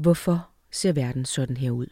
[0.00, 1.86] Hvorfor ser verden sådan her ud?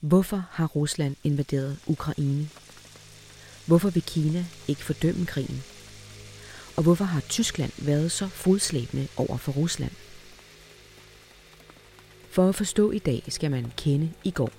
[0.00, 2.48] Hvorfor har Rusland invaderet Ukraine?
[3.66, 5.62] Hvorfor vil Kina ikke fordømme krigen?
[6.76, 9.90] Og hvorfor har Tyskland været så fodslæbende over for Rusland?
[12.30, 14.50] For at forstå i dag skal man kende i går.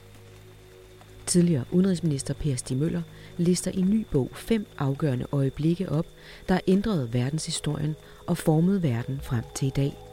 [1.26, 3.02] Tidligere udenrigsminister Per Stig Møller
[3.38, 6.06] lister i ny bog fem afgørende øjeblikke op,
[6.50, 7.96] der ændrede verdenshistorien
[8.28, 9.98] og formede verden frem til i dag–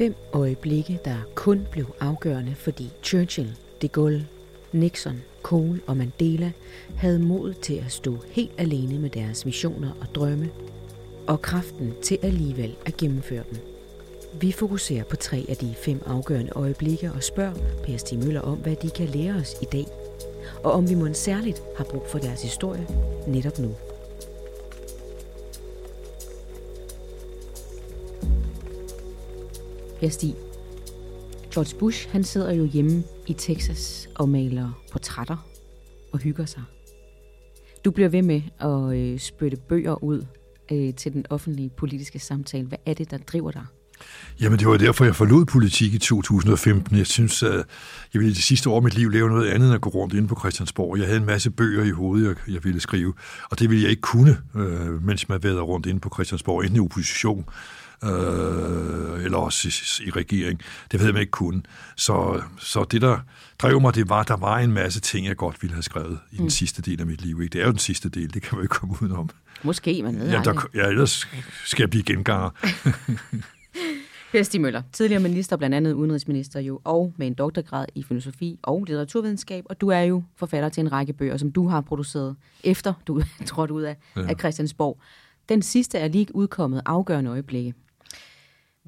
[0.00, 4.28] Fem øjeblikke, der kun blev afgørende, fordi Churchill, de Gaulle,
[4.72, 6.52] Nixon, Kohl og Mandela
[6.96, 10.50] havde mod til at stå helt alene med deres visioner og drømme,
[11.26, 13.58] og kraften til alligevel at gennemføre dem.
[14.40, 18.58] Vi fokuserer på tre af de fem afgørende øjeblikke og spørger Per Stig Møller om,
[18.58, 19.86] hvad de kan lære os i dag,
[20.64, 22.86] og om vi må særligt har brug for deres historie
[23.26, 23.74] netop nu.
[30.00, 30.34] Per Stig.
[31.54, 35.46] George Bush, han sidder jo hjemme i Texas og maler portrætter
[36.12, 36.62] og hygger sig.
[37.84, 40.26] Du bliver ved med at øh, spytte bøger ud
[40.72, 42.66] øh, til den offentlige politiske samtale.
[42.66, 43.64] Hvad er det, der driver dig?
[44.40, 46.96] Jamen, det var derfor, jeg forlod politik i 2015.
[46.96, 47.64] Jeg synes, at
[48.14, 50.14] jeg ville det sidste år af mit liv lave noget andet end at gå rundt
[50.14, 50.98] inde på Christiansborg.
[50.98, 53.14] Jeg havde en masse bøger i hovedet, jeg ville skrive,
[53.50, 56.76] og det ville jeg ikke kunne, øh, mens man været rundt inde på Christiansborg, enten
[56.76, 57.44] i opposition
[58.04, 60.60] øh, eller også i, i regering.
[60.92, 61.66] Det ved man ikke kun.
[61.96, 63.18] Så, så det, der
[63.58, 66.18] drev mig, det var, at der var en masse ting, jeg godt ville have skrevet
[66.32, 66.50] i den mm.
[66.50, 67.40] sidste del af mit liv.
[67.42, 67.52] Ikke?
[67.52, 69.30] Det er jo den sidste del, det kan man jo ikke komme udenom.
[69.62, 71.28] Måske, man ved ja, der, ja, ellers
[71.64, 72.50] skal jeg blive genganger.
[74.32, 78.58] Per Stig Møller, tidligere minister, blandt andet udenrigsminister jo, og med en doktorgrad i filosofi
[78.62, 82.36] og litteraturvidenskab, og du er jo forfatter til en række bøger, som du har produceret
[82.64, 84.28] efter du trådte ud af, ja.
[84.28, 85.00] af Christiansborg.
[85.48, 87.74] Den sidste er lige udkommet afgørende øjeblikke.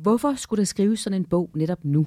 [0.03, 2.06] Hvorfor skulle der skrives sådan en bog netop nu?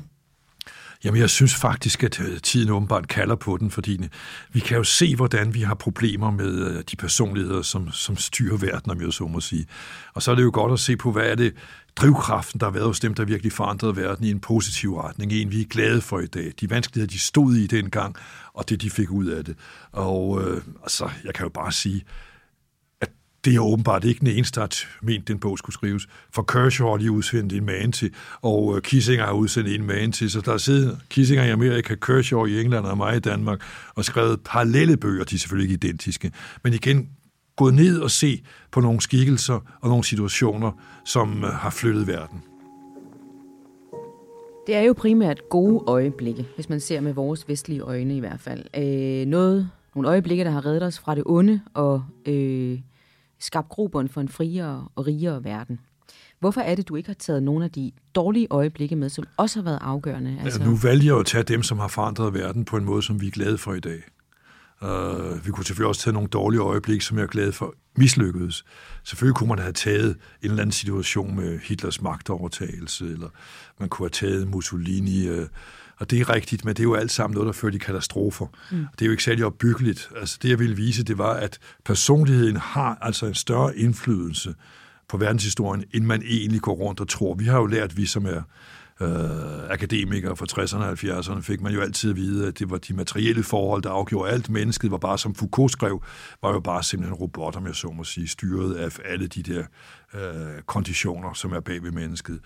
[1.04, 4.10] Jamen, jeg synes faktisk, at øh, tiden åbenbart kalder på den, fordi øh,
[4.52, 8.58] vi kan jo se, hvordan vi har problemer med øh, de personligheder, som, som styrer
[8.58, 9.66] verden, om jeg så må sige.
[10.14, 11.54] Og så er det jo godt at se på, hvad er det
[11.96, 15.32] drivkraften, der har været hos dem, der virkelig forandrede verden i en positiv retning.
[15.32, 16.54] En, vi er glade for i dag.
[16.62, 18.16] De vanskeligheder, de stod i dengang,
[18.54, 19.56] og det, de fik ud af det.
[19.92, 22.04] Og øh, altså, jeg kan jo bare sige,
[23.46, 26.08] det er åbenbart ikke den eneste, der ment, den bog skulle skrives.
[26.32, 30.12] For Kershaw har lige udsendt en man til, og øh, Kissinger har udsendt en man
[30.12, 33.62] til, så der er siddet Kissinger i Amerika, Kershaw i England og mig i Danmark,
[33.96, 36.32] og skrevet parallelle bøger, de er selvfølgelig ikke identiske,
[36.64, 37.10] men igen
[37.56, 40.72] gået ned og se på nogle skikkelser og nogle situationer,
[41.06, 42.44] som øh, har flyttet verden.
[44.68, 48.40] Det er jo primært gode øjeblikke, hvis man ser med vores vestlige øjne i hvert
[48.40, 48.66] fald.
[48.78, 52.80] Øh, noget, nogle øjeblikke, der har reddet os fra det onde og øh,
[53.40, 55.80] skabt grobund for en friere og rigere verden.
[56.40, 59.60] Hvorfor er det, du ikke har taget nogle af de dårlige øjeblikke med, som også
[59.60, 60.38] har været afgørende?
[60.44, 60.60] Altså...
[60.60, 63.22] Ja, nu vælger jeg at tage dem, som har forandret verden på en måde, som
[63.22, 64.04] vi er glade for i dag.
[64.82, 68.66] Uh, vi kunne selvfølgelig også tage nogle dårlige øjeblikke, som jeg er glad for mislykkedes.
[69.04, 73.30] Selvfølgelig kunne man have taget en eller anden situation med Hitlers magtovertagelse, eller
[73.80, 75.30] man kunne have taget Mussolini...
[75.30, 75.46] Uh,
[76.00, 78.46] og det er rigtigt, men det er jo alt sammen noget, der fører til katastrofer.
[78.72, 78.86] Mm.
[78.92, 80.10] Det er jo ikke særlig opbyggeligt.
[80.20, 84.56] Altså det, jeg ville vise, det var, at personligheden har altså en større indflydelse
[85.10, 87.34] på verdenshistorien, end man egentlig går rundt og tror.
[87.34, 88.42] Vi har jo lært, vi som er
[89.02, 92.78] øh, akademikere fra 60'erne og 70'erne, fik man jo altid at vide, at det var
[92.78, 94.50] de materielle forhold, der afgjorde alt.
[94.50, 96.04] Mennesket var bare, som Foucault skrev,
[96.42, 99.44] var jo bare simpelthen en robot, om jeg så må sige, styret af alle de
[99.44, 99.64] der
[100.14, 102.40] øh, konditioner, som er bag ved mennesket.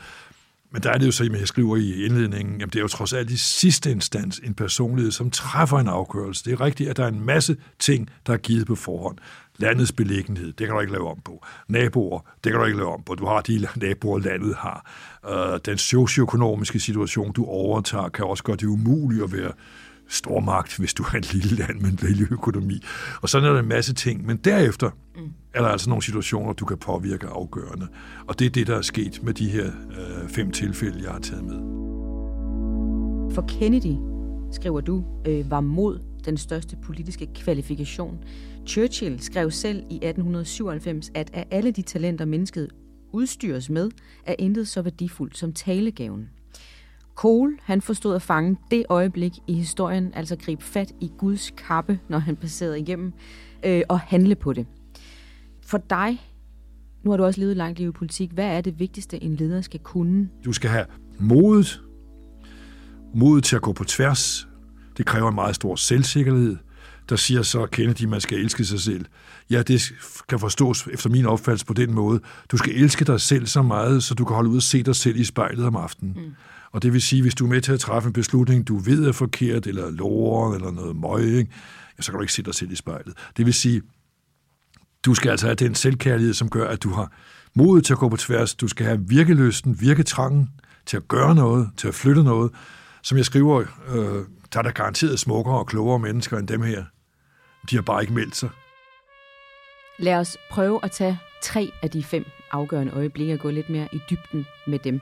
[0.72, 2.88] Men der er det jo så, at jeg skriver i indledningen, jamen det er jo
[2.88, 6.46] trods alt i sidste instans en personlighed, som træffer en afgørelse.
[6.46, 9.18] Det er rigtigt, at der er en masse ting, der er givet på forhånd.
[9.58, 11.46] Landets beliggenhed, det kan du ikke lave om på.
[11.68, 13.16] Naboer, det kan du ikke lave om på.
[13.16, 14.92] Du har de naboer, landet har.
[15.30, 19.52] Øh, den socioøkonomiske situation, du overtager, kan også gøre det umuligt at være
[20.10, 22.84] stormagt, hvis du er et lille land med en lille økonomi.
[23.22, 24.26] Og sådan er der en masse ting.
[24.26, 27.88] Men derefter mm er der altså nogle situationer, du kan påvirke afgørende.
[28.28, 31.20] Og det er det, der er sket med de her øh, fem tilfælde, jeg har
[31.20, 31.60] taget med.
[33.34, 33.96] For Kennedy,
[34.52, 38.24] skriver du, øh, var mod den største politiske kvalifikation.
[38.68, 42.70] Churchill skrev selv i 1897, at af alle de talenter, mennesket
[43.12, 43.90] udstyres med,
[44.26, 46.30] er intet så værdifuldt som talegaven.
[47.16, 52.00] Cole, han forstod at fange det øjeblik i historien, altså gribe fat i Guds kappe,
[52.08, 53.14] når han passerede igennem,
[53.66, 54.66] øh, og handle på det.
[55.70, 56.22] For dig,
[57.04, 59.62] nu har du også levet langt liv i politik, hvad er det vigtigste, en leder
[59.62, 60.30] skal kunne?
[60.46, 60.86] Du skal have
[61.20, 61.82] modet,
[63.16, 64.48] modet til at gå på tværs.
[64.98, 66.58] Det kræver en meget stor selvsikkerhed.
[67.10, 69.06] der siger så Kennedy, man skal elske sig selv.
[69.50, 69.92] Ja, det
[70.30, 72.20] kan forstås efter min opfattelse på den måde.
[72.52, 74.96] Du skal elske dig selv så meget, så du kan holde ud og se dig
[74.96, 76.14] selv i spejlet om aftenen.
[76.18, 76.34] Mm.
[76.72, 79.08] Og det vil sige, hvis du er med til at træffe en beslutning, du ved
[79.08, 81.50] er forkert, eller lover, eller noget møg?
[81.98, 83.14] Ja, så kan du ikke se dig selv i spejlet.
[83.38, 83.82] Det vil sige,
[85.06, 87.12] du skal altså have den selvkærlighed, som gør, at du har
[87.56, 88.56] modet til at gå på tværs.
[88.56, 90.50] Du skal have virkelysten, virketrangen
[90.86, 92.52] til at gøre noget, til at flytte noget.
[93.04, 96.84] Som jeg skriver, øh, der er der garanteret smukkere og klogere mennesker end dem her.
[97.70, 98.50] De har bare ikke meldt sig.
[100.00, 103.88] Lad os prøve at tage tre af de fem afgørende øjeblikke og gå lidt mere
[103.92, 105.02] i dybden med dem.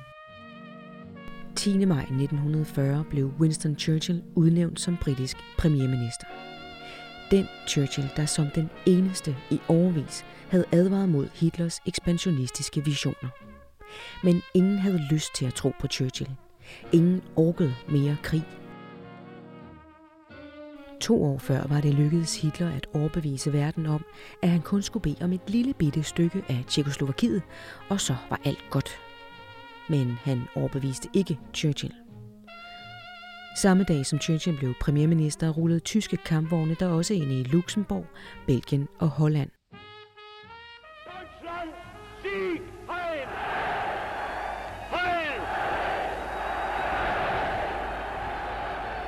[1.55, 1.85] 10.
[1.85, 6.25] maj 1940 blev Winston Churchill udnævnt som britisk premierminister.
[7.31, 13.29] Den Churchill, der som den eneste i overvis havde advaret mod Hitlers ekspansionistiske visioner.
[14.23, 16.31] Men ingen havde lyst til at tro på Churchill.
[16.91, 18.43] Ingen orkede mere krig.
[21.01, 24.05] To år før var det lykkedes Hitler at overbevise verden om,
[24.41, 27.41] at han kun skulle bede om et lille bitte stykke af Tjekoslovakiet,
[27.89, 28.89] og så var alt godt.
[29.89, 32.06] Men han overbeviste ikke Churchill.
[33.61, 38.05] Samme dag som Churchill blev premierminister, rullede tyske kampvogne der også ind i Luxembourg,
[38.47, 39.49] Belgien og Holland.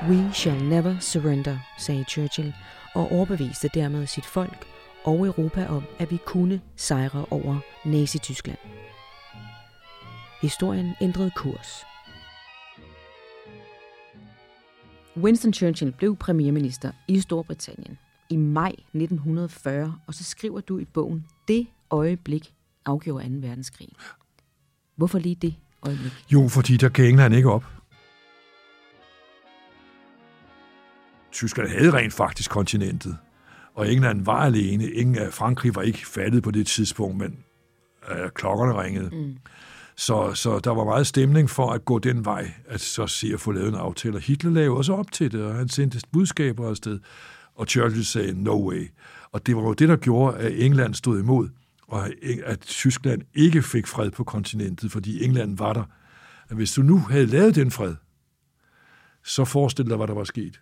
[0.09, 2.53] We shall never surrender, sagde Churchill,
[2.95, 4.65] og overbeviste dermed sit folk
[5.03, 8.59] og Europa om, at vi kunne sejre over Nazi-Tyskland.
[10.41, 11.88] Historien ændrede kurs.
[15.17, 17.97] Winston Churchill blev premierminister i Storbritannien
[18.29, 22.53] i maj 1940, og så skriver du i bogen, det øjeblik
[22.85, 23.47] afgjorde 2.
[23.47, 23.89] verdenskrig.
[24.95, 26.11] Hvorfor lige det øjeblik?
[26.33, 27.65] Jo, fordi der gav England ikke op.
[31.31, 33.17] Tyskland havde rent faktisk kontinentet,
[33.75, 34.91] og England var alene.
[34.91, 37.43] Ingen af Frankrig var ikke fattet på det tidspunkt, men
[38.11, 39.09] øh, klokkerne ringede.
[39.15, 39.37] Mm.
[39.99, 43.39] Så, så der var meget stemning for at gå den vej, at så se at
[43.39, 44.15] få lavet en aftale.
[44.15, 46.99] Og Hitler lavede også op til det, og han sendte budskaber afsted.
[47.55, 48.91] Og Churchill sagde, no way.
[49.31, 51.49] Og det var jo det, der gjorde, at England stod imod,
[51.87, 52.07] og
[52.45, 55.83] at Tyskland ikke fik fred på kontinentet, fordi England var der.
[56.49, 57.95] At hvis du nu havde lavet den fred,
[59.25, 60.61] så forestil dig, hvad der var sket.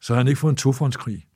[0.00, 1.26] Så havde han ikke fået en tofrontskrig.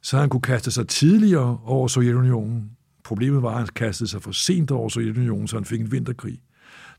[0.00, 2.70] Så havde han kunne kaste sig tidligere over Sovjetunionen.
[3.04, 6.42] Problemet var, at han kastede sig for sent over Sovjetunionen, så han fik en vinterkrig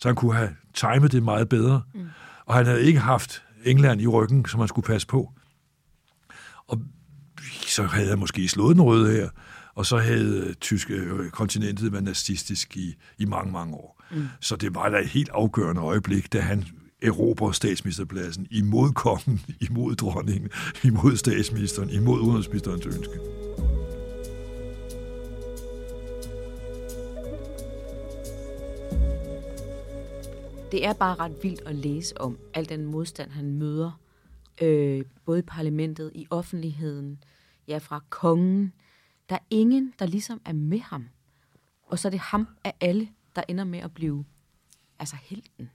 [0.03, 1.81] så han kunne have timet det meget bedre.
[1.93, 2.05] Mm.
[2.45, 5.31] Og han havde ikke haft England i ryggen, som han skulle passe på.
[6.67, 6.81] Og
[7.67, 9.29] så havde han måske slået den røde her,
[9.75, 14.03] og så havde tyske øh, kontinentet været nazistisk i, i mange, mange år.
[14.11, 14.27] Mm.
[14.39, 16.65] Så det var da et helt afgørende øjeblik, da han
[17.01, 20.49] erobrer statsministerpladsen imod kongen, imod dronningen,
[20.83, 23.42] imod statsministeren, imod udenrigsministerens ønske.
[30.73, 33.99] Det er bare ret vildt at læse om al den modstand, han møder,
[34.61, 37.23] øh, både i parlamentet, i offentligheden,
[37.67, 38.73] ja, fra kongen.
[39.29, 41.05] Der er ingen, der ligesom er med ham.
[41.87, 44.25] Og så er det ham af alle, der ender med at blive
[44.99, 45.69] altså helten.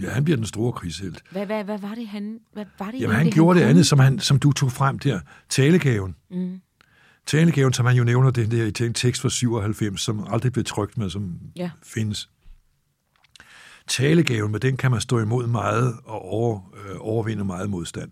[0.00, 1.22] Ja, han bliver den store krigshelt.
[1.30, 2.40] Hvad, hvad, hvad var det, han...
[2.52, 4.72] Hvad var det, Jamen, han det, gjorde han det andet, som, han, som du tog
[4.72, 5.20] frem der.
[5.48, 6.16] Talegaven.
[6.30, 6.60] Mm.
[7.26, 11.10] Talegaven, som han jo nævner, det der tekst fra 97, som aldrig blev trygt, men
[11.10, 11.70] som ja.
[11.82, 12.30] findes
[13.88, 18.10] talegaven, med den kan man stå imod meget og over, øh, overvinde meget modstand.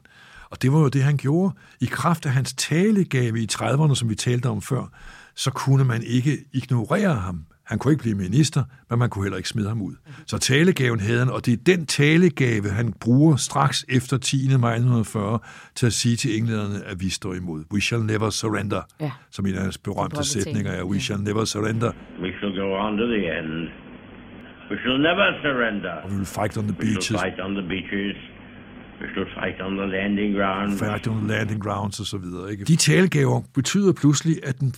[0.51, 1.55] Og det var jo det, han gjorde.
[1.81, 4.85] I kraft af hans talegave i 30'erne, som vi talte om før,
[5.35, 7.45] så kunne man ikke ignorere ham.
[7.67, 9.95] Han kunne ikke blive minister, men man kunne heller ikke smide ham ud.
[10.27, 14.37] Så talegaven havde han, og det er den talegave, han bruger straks efter 10.
[14.37, 15.39] maj 1940
[15.75, 17.65] til at sige til englænderne, at vi står imod.
[17.73, 19.11] We shall never surrender, ja.
[19.31, 20.85] som en af hans berømte sætninger er.
[20.85, 21.93] We shall never surrender.
[22.23, 23.82] We shall go on to the end.
[24.71, 26.09] We shall never surrender.
[26.09, 27.11] Vi vil fight on the beaches.
[27.11, 28.17] We shall fight on the beaches.
[29.01, 30.79] We shall fight on the landing grounds.
[30.79, 32.53] Fight on the landing grounds og så videre.
[32.53, 32.65] Ikke?
[32.65, 34.75] De talgaver betyder pludselig, at den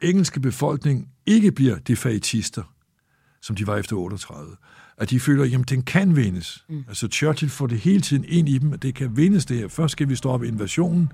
[0.00, 2.62] engelske befolkning ikke bliver defaitister,
[3.42, 4.56] som de var efter 38.
[4.98, 6.64] At de føler, at den kan vindes.
[6.68, 6.84] Mm.
[6.88, 9.68] Altså Churchill får det hele tiden ind i dem, at det kan vindes det her.
[9.68, 11.12] Først skal vi stoppe invasionen,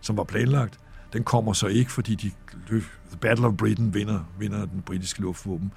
[0.00, 0.78] som var planlagt.
[1.12, 2.30] Den kommer så ikke, fordi de,
[2.68, 5.72] The Battle of Britain vinder, vinder den britiske luftvåben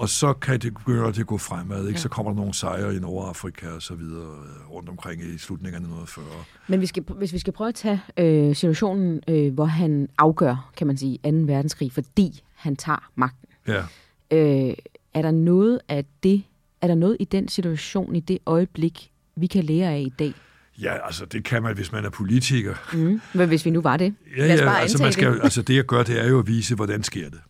[0.00, 1.86] og så kan det gøre det gå fremad.
[1.86, 1.96] Ikke?
[1.96, 2.00] Ja.
[2.00, 5.74] Så kommer der nogle sejre i Nordafrika og så videre øh, rundt omkring i slutningen
[5.74, 6.26] af 1940.
[6.68, 10.70] Men vi skal, hvis vi skal prøve at tage øh, situationen, øh, hvor han afgør,
[10.76, 11.30] kan man sige, 2.
[11.30, 13.48] verdenskrig, fordi han tager magten.
[13.68, 13.82] Ja.
[14.30, 14.74] Øh,
[15.14, 16.42] er der noget af det,
[16.80, 20.34] er der noget i den situation, i det øjeblik, vi kan lære af i dag?
[20.82, 22.74] Ja, altså det kan man, hvis man er politiker.
[22.92, 23.20] Mm.
[23.34, 24.14] Men hvis vi nu var det?
[24.36, 25.40] Ja, ja altså, man skal, det.
[25.42, 27.40] altså det jeg gør, det er jo at vise, hvordan sker det.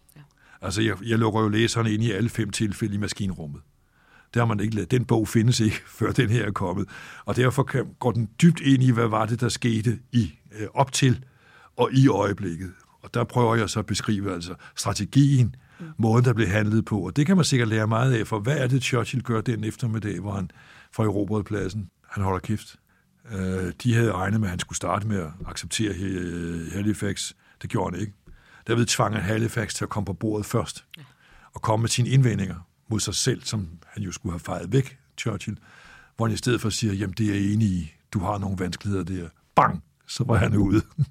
[0.63, 3.61] Altså jeg, jeg lukker jo læserne ind i alle fem tilfælde i maskinrummet.
[4.35, 4.91] Det har man ikke lavet.
[4.91, 6.89] Den bog findes ikke, før den her er kommet.
[7.25, 10.67] Og derfor kan, går den dybt ind i, hvad var det, der skete i øh,
[10.75, 11.25] op til
[11.77, 12.73] og i øjeblikket.
[13.03, 15.87] Og der prøver jeg så at beskrive altså strategien, mm.
[15.99, 17.01] måden, der blev handlet på.
[17.01, 19.65] Og det kan man sikkert lære meget af, for hvad er det, Churchill gør den
[19.65, 20.51] eftermiddag, hvor han
[20.93, 21.91] får erobret pladsen?
[22.09, 22.77] Han holder kæft.
[23.33, 25.95] Øh, de havde regnet med, at han skulle starte med at acceptere
[26.73, 27.33] Halifax.
[27.63, 28.13] Det gjorde han ikke.
[28.67, 30.85] Derved tvang han Halifax til at komme på bordet først
[31.55, 32.57] og komme med sine indvendinger
[32.89, 35.59] mod sig selv, som han jo skulle have fejret væk, Churchill,
[36.17, 38.59] hvor han i stedet for siger, jamen det er jeg enig i, du har nogle
[38.59, 39.29] vanskeligheder der.
[39.55, 39.83] Bang!
[40.07, 40.83] Så var han ude.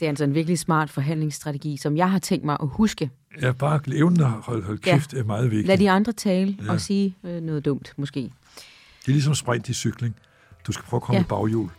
[0.00, 3.10] Det er altså en virkelig smart forhandlingsstrategi, som jeg har tænkt mig at huske.
[3.42, 5.18] Ja, bare evnen at holde, holde kæft ja.
[5.18, 5.66] er meget vigtigt.
[5.66, 6.72] Lad de andre tale ja.
[6.72, 8.20] og sige øh, noget dumt, måske.
[8.20, 10.16] Det er ligesom sprint i cykling.
[10.66, 11.24] Du skal prøve at komme ja.
[11.24, 11.70] i baghjul.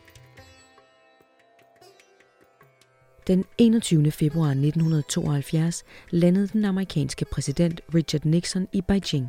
[3.29, 4.11] Den 21.
[4.11, 9.27] februar 1972 landede den amerikanske præsident Richard Nixon i Beijing.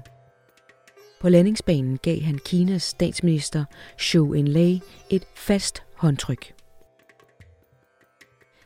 [1.21, 3.65] På landingsbanen gav han Kinas statsminister
[3.99, 4.81] Zhou Enlai
[5.11, 6.55] et fast håndtryk.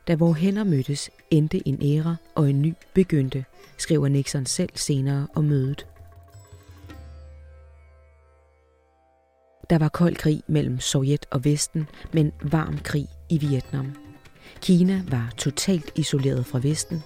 [0.09, 3.45] Da vores hænder mødtes, endte en æra og en ny begyndte,
[3.79, 5.87] skriver Nixon selv senere om mødet.
[9.71, 14.04] Der var kold krig mellem Sovjet og Vesten, men varm krig i Vietnam.
[14.65, 17.03] Kina var totalt isoleret fra Vesten,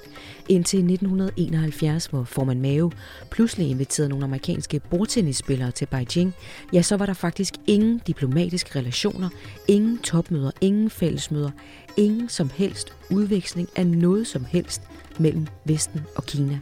[0.49, 2.91] indtil 1971, hvor formand Mao
[3.31, 6.35] pludselig inviterede nogle amerikanske bordtennisspillere til Beijing,
[6.73, 9.29] ja, så var der faktisk ingen diplomatiske relationer,
[9.69, 11.51] ingen topmøder, ingen fællesmøder,
[11.97, 14.83] ingen som helst udveksling af noget som helst
[15.19, 16.61] mellem Vesten og Kina.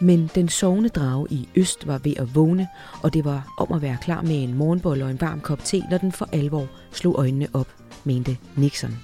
[0.00, 2.68] Men den sovende drage i øst var ved at vågne,
[3.02, 5.82] og det var om at være klar med en morgenbolle og en varm kop te,
[5.90, 7.68] når den for alvor slog øjnene op,
[8.08, 8.98] mente Nixon.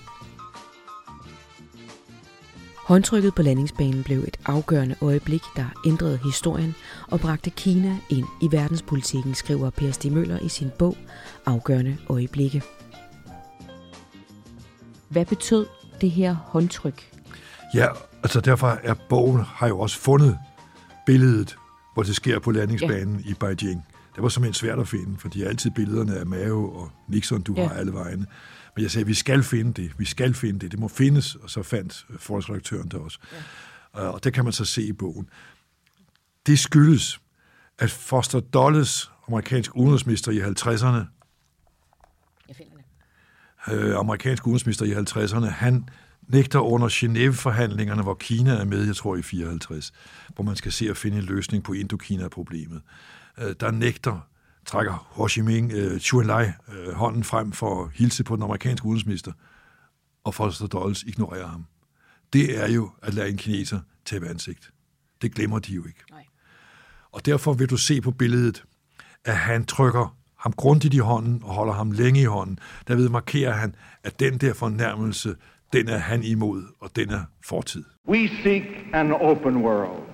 [2.86, 6.74] Håndtrykket på landingsbanen blev et afgørende øjeblik, der ændrede historien
[7.10, 10.96] og bragte Kina ind i verdenspolitikken, skriver Per Stig Møller i sin bog
[11.46, 12.62] Afgørende øjeblikke.
[15.08, 15.66] Hvad betød
[16.00, 17.10] det her håndtryk?
[17.74, 17.86] Ja,
[18.22, 20.38] altså derfor er bogen har jo også fundet
[21.06, 21.56] billedet,
[21.94, 23.30] hvor det sker på landingsbanen ja.
[23.30, 23.86] i Beijing.
[24.14, 27.42] Det var simpelthen svært at finde, for de er altid billederne af Mao og Nixon,
[27.42, 27.66] du ja.
[27.66, 28.26] har alle vegne.
[28.76, 31.50] Men jeg sagde, vi skal finde det, vi skal finde det, det må findes, og
[31.50, 33.18] så fandt forholdsredaktøren det også.
[33.94, 34.08] Ja.
[34.08, 35.28] Og det kan man så se i bogen.
[36.46, 37.20] Det skyldes,
[37.78, 41.10] at Foster Dulles, amerikansk udenrigsminister i 50'erne,
[42.48, 42.72] jeg finder
[43.66, 43.74] det.
[43.74, 45.88] Øh, amerikansk udenrigsminister i 50'erne, han
[46.28, 49.92] nægter under Genève-forhandlingerne, hvor Kina er med, jeg tror i 54,
[50.34, 52.82] hvor man skal se at finde en løsning på Indokina-problemet.
[53.38, 54.28] Øh, der nægter,
[54.66, 58.42] trækker Ho Chi Minh, uh, Chu Enlai, uh, hånden frem for at hilse på den
[58.42, 59.32] amerikanske udenrigsminister,
[60.24, 61.66] og Foster Dulles ignorerer ham.
[62.32, 64.70] Det er jo at lade en kineser tage ansigt.
[65.22, 66.00] Det glemmer de jo ikke.
[66.10, 66.24] Nej.
[67.12, 68.64] Og derfor vil du se på billedet,
[69.24, 72.58] at han trykker ham grundigt i hånden og holder ham længe i hånden.
[72.88, 75.36] Derved markerer han, at den der fornærmelse,
[75.72, 77.84] den er han imod, og den er fortid.
[78.08, 78.62] We seek
[78.92, 80.13] an open world.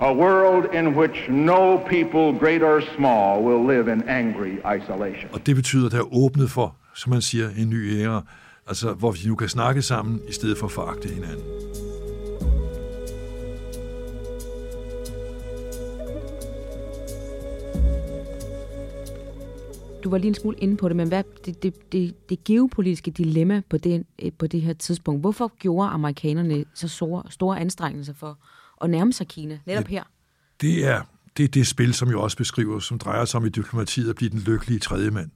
[0.00, 5.30] A world in which no people, great or small, will live in angry isolation.
[5.32, 8.22] Og det betyder, at der er åbnet for, som man siger, en ny æra,
[8.66, 11.44] altså hvor vi nu kan snakke sammen, i stedet for at foragte hinanden.
[20.04, 23.10] du var lige en smule inde på det, men hvad det, det, det, det geopolitiske
[23.10, 24.06] dilemma på det,
[24.38, 28.38] på det her tidspunkt, hvorfor gjorde amerikanerne så store, store anstrengelser for
[28.80, 30.02] at nærme sig Kina netop her?
[30.60, 31.02] Det er
[31.36, 34.16] det, er det spil, som jo også beskriver, som drejer sig om i diplomatiet at
[34.16, 35.30] blive den lykkelige tredje mand.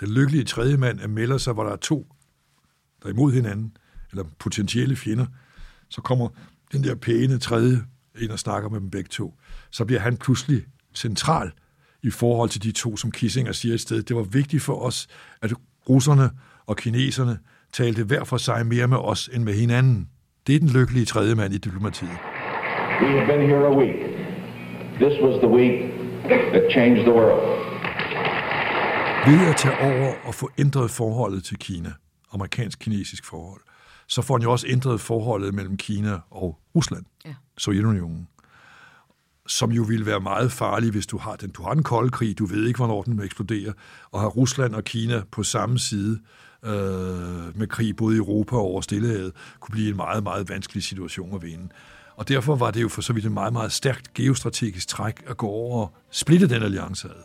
[0.00, 2.06] Den lykkelige tredje mand er melder sig, hvor der er to,
[3.02, 3.76] der er imod hinanden,
[4.10, 5.26] eller potentielle fjender.
[5.88, 6.28] Så kommer
[6.72, 7.84] den der pæne tredje
[8.18, 9.34] ind og snakker med dem begge to.
[9.70, 11.52] Så bliver han pludselig central
[12.02, 14.02] i forhold til de to, som Kissinger siger et sted.
[14.02, 15.06] Det var vigtigt for os,
[15.42, 15.52] at
[15.88, 16.30] russerne
[16.66, 17.38] og kineserne
[17.72, 20.08] talte hver for sig mere med os end med hinanden.
[20.46, 22.18] Det er den lykkelige tredje mand i diplomatiet.
[23.00, 24.00] We have been here a week.
[25.00, 25.76] This was the week
[26.28, 27.42] that changed the world.
[29.26, 31.92] Ved at tage over og få ændret forholdet til Kina,
[32.32, 33.60] amerikansk-kinesisk forhold,
[34.06, 37.34] så får han jo også ændret forholdet mellem Kina og Rusland, ja.
[37.58, 38.28] Sovjetunionen
[39.48, 41.50] som jo ville være meget farlig, hvis du har den.
[41.50, 43.72] Du har en kold krig, du ved ikke, hvornår den vil eksplodere,
[44.10, 46.20] og har Rusland og Kina på samme side
[46.64, 46.72] øh,
[47.58, 51.34] med krig både i Europa og over Stillehavet, kunne blive en meget, meget vanskelig situation
[51.34, 51.68] at vinde.
[52.18, 55.36] Og derfor var det jo for så vidt et meget, meget stærkt geostrategisk træk at
[55.36, 57.22] gå over og splitte den alliance ad.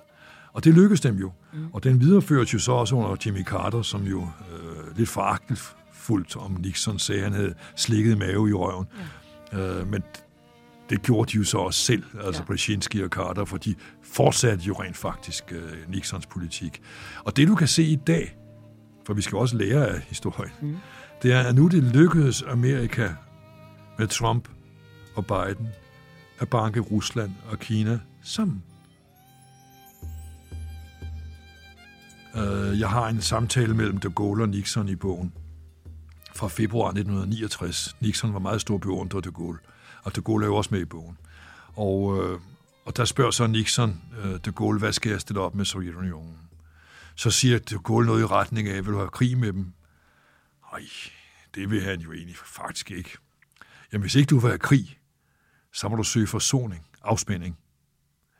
[0.53, 1.31] Og det lykkedes dem jo.
[1.53, 1.67] Mm.
[1.73, 6.51] Og den videreførtes jo så også under Jimmy Carter, som jo øh, lidt foragtelsesfuldt om
[6.51, 8.85] Nixon sagde, at han havde slikket mave i røven.
[9.53, 9.59] Ja.
[9.59, 10.03] Øh, men
[10.89, 12.45] det gjorde de jo så også selv, altså ja.
[12.45, 16.81] Brzezinski og Carter, for de fortsatte jo rent faktisk øh, Nixons politik.
[17.23, 18.37] Og det du kan se i dag,
[19.05, 20.77] for vi skal også lære af historien, mm.
[21.23, 23.09] det er, at nu det lykkedes Amerika
[23.97, 24.47] med Trump
[25.15, 25.69] og Biden
[26.39, 28.63] at banke Rusland og Kina sammen.
[32.35, 35.33] Øh, jeg har en samtale mellem de Gaulle og Nixon i bogen
[36.35, 37.95] fra februar 1969.
[37.99, 39.59] Nixon var meget stor beundrer de Gaulle,
[40.03, 41.17] og de Gaulle er jo også med i bogen.
[41.75, 42.39] Og, øh,
[42.85, 46.37] og der spørger så Nixon øh, de Gaulle, hvad skal jeg stille op med Sovjetunionen?
[47.15, 49.73] Så siger de Gaulle noget i retning af, vil du have krig med dem?
[50.71, 50.83] Nej,
[51.55, 53.17] det vil han jo egentlig faktisk ikke.
[53.93, 54.99] Jamen, hvis ikke du vil have krig,
[55.73, 57.57] så må du søge forsoning, afspænding.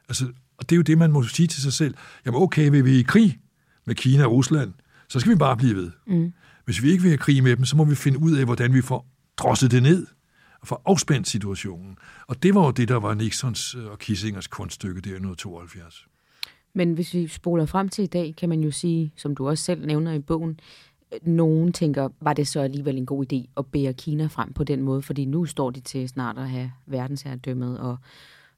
[0.10, 0.26] Altså,
[0.58, 1.96] og det er jo det, man må sige til sig selv.
[2.26, 3.40] Jamen, okay, vil vi i krig
[3.86, 4.74] med Kina og Rusland,
[5.10, 5.92] så skal vi bare blive ved.
[6.08, 6.34] Mm.
[6.66, 8.74] Hvis vi ikke vil have krig med dem, så må vi finde ud af, hvordan
[8.74, 10.08] vi får drosset det ned
[10.62, 11.98] og får afspændt situationen.
[12.28, 16.08] Og det var jo det, der var Nixons øh, og Kissingers kunststykke der i 1972.
[16.76, 19.64] Men hvis vi spoler frem til i dag, kan man jo sige, som du også
[19.64, 20.60] selv nævner i bogen,
[21.22, 24.82] nogen tænker, var det så alligevel en god idé at bære Kina frem på den
[24.82, 27.98] måde, fordi nu står de til snart at have verdensherredømmet, og,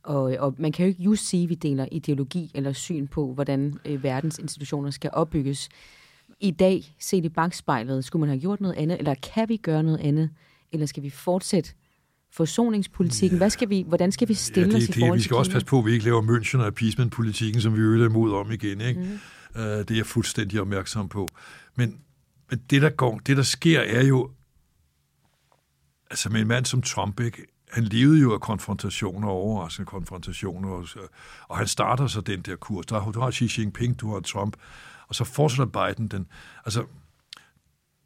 [0.03, 3.33] og, og man kan jo ikke just sige, at vi deler ideologi eller syn på,
[3.33, 5.69] hvordan øh, verdens institutioner skal opbygges.
[6.39, 9.83] I dag, set i bagspejlet, skulle man have gjort noget andet, eller kan vi gøre
[9.83, 10.29] noget andet,
[10.71, 11.73] eller skal vi fortsætte
[12.31, 13.37] forsoningspolitikken?
[13.37, 15.37] Hvad skal vi, hvordan skal vi stille ja, det, os i forhold det, Vi skal
[15.37, 18.51] også passe på, at vi ikke laver München og appeasement-politikken, som vi øger imod om
[18.51, 18.81] igen.
[18.81, 18.99] Ikke?
[18.99, 19.19] Mm.
[19.55, 21.27] Uh, det er jeg fuldstændig opmærksom på.
[21.75, 21.97] Men
[22.49, 24.31] men det, der går, det, der sker, er jo,
[26.09, 27.45] altså med en mand som Trump, ikke?
[27.75, 30.87] han levede jo af konfrontationer, overraskende konfrontationer, og,
[31.47, 32.85] og han starter så den der kurs.
[32.85, 34.57] Der, du har Xi Jinping, du har Trump,
[35.07, 36.27] og så fortsætter Biden den.
[36.65, 36.85] Altså,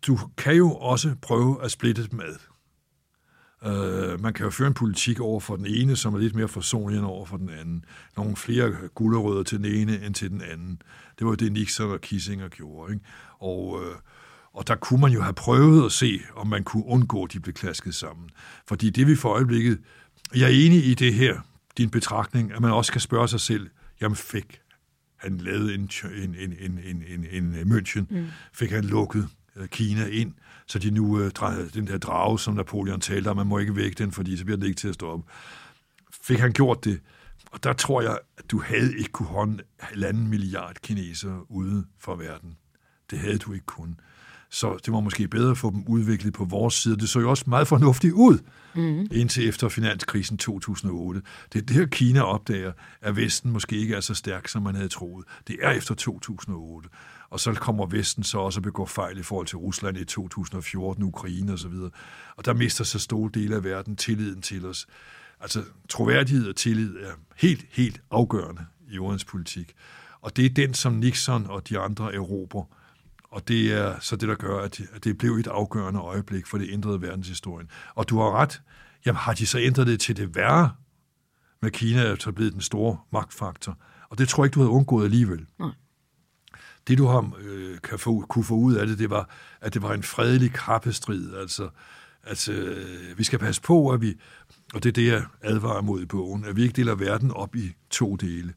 [0.08, 2.36] du kan jo også prøve at splitte dem ad.
[3.62, 6.48] Uh, man kan jo føre en politik over for den ene, som er lidt mere
[6.48, 7.86] forsonlig end over for den anden.
[8.18, 10.82] Nogle flere gulderødder til den ene end til den anden.
[11.20, 12.94] Det var jo det, Nixon og Kissinger gjorde.
[12.94, 13.06] Ikke?
[13.40, 13.96] Og, uh,
[14.54, 17.40] og der kunne man jo have prøvet at se, om man kunne undgå, at de
[17.40, 18.30] blev klasket sammen.
[18.68, 19.80] Fordi det vi for øjeblikket...
[20.36, 21.40] Jeg er enig i det her,
[21.78, 23.70] din betragtning, at man også kan spørge sig selv,
[24.02, 24.62] jamen fik
[25.18, 28.28] han lavet en, en, en, en, en, en, en München, mm.
[28.54, 30.34] fik han lukket øh, Kina ind,
[30.68, 31.32] så de nu, øh,
[31.74, 34.58] den der drage, som Napoleon talte om, man må ikke vække den, fordi så bliver
[34.58, 35.22] det ikke til at stå op.
[36.22, 37.00] Fik han gjort det,
[37.52, 42.16] og der tror jeg, at du havde ikke kunne hånd halvanden milliard kinesere ude for
[42.16, 42.58] verden.
[43.12, 44.00] Det havde du ikke kun.
[44.52, 46.98] Så det var måske bedre at få dem udviklet på vores side.
[46.98, 48.40] Det så jo også meget fornuftigt ud,
[48.76, 49.08] mm.
[49.12, 51.22] indtil efter finanskrisen 2008.
[51.54, 54.90] Det er der, Kina opdager, at Vesten måske ikke er så stærk, som man havde
[54.90, 55.26] troet.
[55.48, 56.90] Det er efter 2008.
[57.30, 61.04] Og så kommer Vesten så også at begå fejl i forhold til Rusland i 2014,
[61.04, 61.74] Ukraine osv.
[62.36, 64.88] Og der mister så store dele af verden tilliden til os.
[65.42, 69.74] Altså, troværdighed og tillid er helt, helt afgørende i udenrigspolitik.
[70.22, 72.64] Og det er den, som Nixon og de andre erobrer
[73.32, 76.70] og det er så det, der gør, at det blev et afgørende øjeblik for det
[76.72, 77.70] ændrede verdenshistorien.
[77.96, 78.62] Og du har ret.
[79.06, 80.72] Jamen, har de så ændret det til det værre?
[81.62, 83.78] Med Kina er så blevet den store magtfaktor.
[84.10, 85.46] Og det tror jeg ikke, du havde undgået alligevel.
[85.60, 85.72] Nej.
[86.88, 89.30] Det, du har, øh, kan få, kunne få ud af det, det var,
[89.62, 91.36] at det var en fredelig kappestrid.
[91.36, 91.70] Altså,
[92.24, 94.16] at øh, vi skal passe på, at vi,
[94.74, 97.56] og det er det, jeg advarer mod i bogen, at vi ikke deler verden op
[97.56, 98.54] i to dele.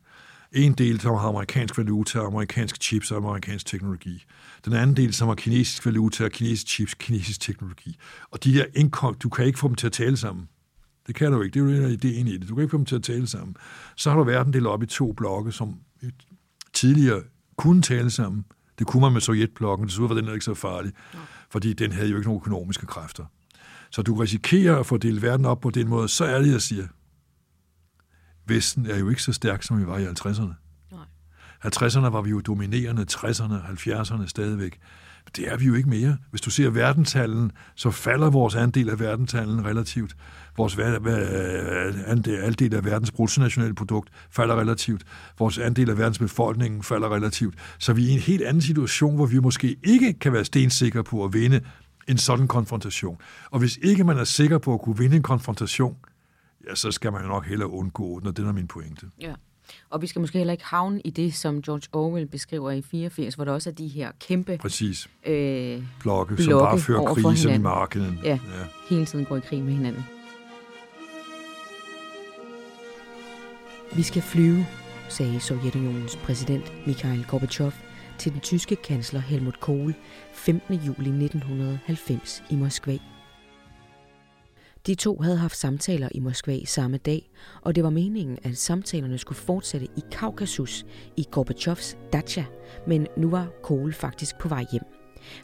[0.52, 4.24] En del, som har amerikansk valuta, amerikansk chips og amerikansk teknologi.
[4.64, 7.96] Den anden del, som har kinesisk valuta, kinesisk chips, kinesisk teknologi.
[8.30, 10.48] Og de der indkom, du kan ikke få dem til at tale sammen.
[11.06, 11.54] Det kan du ikke.
[11.54, 12.48] Det er jo en af ideen i det.
[12.48, 13.56] Du kan ikke få dem til at tale sammen.
[13.96, 15.74] Så har du verden delt op i to blokke, som
[16.72, 17.22] tidligere
[17.56, 18.44] kunne tale sammen.
[18.78, 20.92] Det kunne man med Sovjetblokken, desuden var den ikke så farlig,
[21.50, 23.24] fordi den havde jo ikke nogen økonomiske kræfter.
[23.90, 26.08] Så du risikerer at få delt verden op på den måde.
[26.08, 26.86] Så er det, jeg siger,
[28.54, 30.54] Vesten er jo ikke så stærk, som vi var i 50'erne.
[31.66, 33.54] 50'erne var vi jo dominerende, 60'erne,
[33.88, 34.78] 70'erne stadigvæk.
[35.36, 36.16] Det er vi jo ikke mere.
[36.30, 40.16] Hvis du ser verdenshallen, så falder vores andel af verdenshallen relativt.
[40.56, 40.78] Vores
[42.46, 45.04] andel af verdens bruttonationale produkt falder relativt.
[45.38, 47.54] Vores andel af verdens befolkning falder relativt.
[47.78, 51.04] Så vi er i en helt anden situation, hvor vi måske ikke kan være stensikre
[51.04, 51.60] på at vinde
[52.08, 53.16] en sådan konfrontation.
[53.50, 55.96] Og hvis ikke man er sikker på at kunne vinde en konfrontation,
[56.68, 59.06] ja, så skal man jo nok hellere undgå den, og det er min pointe.
[59.20, 59.34] Ja.
[59.90, 63.34] Og vi skal måske heller ikke havne i det, som George Orwell beskriver i 84,
[63.34, 64.58] hvor der også er de her kæmpe...
[64.60, 65.08] Præcis.
[65.26, 68.18] Øh, blokke, som bare fører krise i markedet.
[68.24, 70.04] Ja, ja, hele tiden går i krig med hinanden.
[73.96, 74.66] Vi skal flyve,
[75.08, 77.72] sagde Sovjetunionens præsident Mikhail Gorbachev
[78.18, 79.94] til den tyske kansler Helmut Kohl
[80.32, 80.74] 15.
[80.74, 82.98] juli 1990 i Moskva.
[84.86, 89.18] De to havde haft samtaler i Moskva samme dag, og det var meningen, at samtalerne
[89.18, 92.44] skulle fortsætte i Kaukasus i Gorbachevs dacha,
[92.86, 94.82] men nu var Kohl faktisk på vej hjem.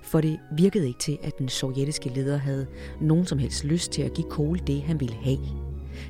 [0.02, 2.66] For det virkede ikke til, at den sovjetiske leder havde
[3.00, 5.38] nogen som helst lyst til at give Kohl det, han ville have.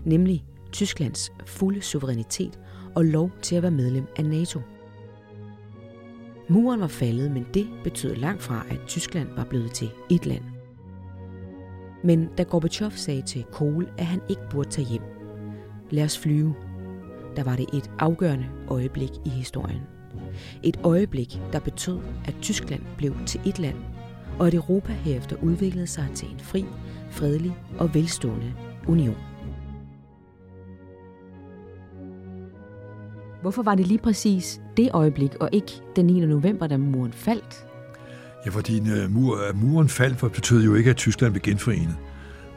[0.04, 2.58] Nemlig Tysklands fulde suverænitet
[2.94, 4.60] og lov til at være medlem af NATO.
[6.48, 10.57] Muren var faldet, men det betød langt fra, at Tyskland var blevet til et land.
[12.04, 15.02] Men da Gorbachev sagde til Kohl, at han ikke burde tage hjem,
[15.90, 16.54] lad os flyve,
[17.36, 19.80] der var det et afgørende øjeblik i historien.
[20.62, 23.76] Et øjeblik, der betød, at Tyskland blev til et land,
[24.38, 26.64] og at Europa herefter udviklede sig til en fri,
[27.10, 28.54] fredelig og velstående
[28.88, 29.16] union.
[33.42, 36.20] Hvorfor var det lige præcis det øjeblik, og ikke den 9.
[36.20, 37.67] november, da muren faldt?
[38.46, 41.96] Ja, fordi øh, mur, øh, muren faldt for betød jo ikke, at Tyskland blev genforenet.